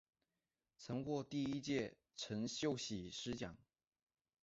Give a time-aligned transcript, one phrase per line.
[0.79, 3.55] 曾获第一届陈秀喜诗奖。